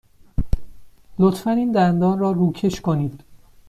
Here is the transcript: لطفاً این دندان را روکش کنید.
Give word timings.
لطفاً 1.19 1.51
این 1.51 1.71
دندان 1.71 2.19
را 2.19 2.31
روکش 2.31 2.81
کنید. 2.81 3.23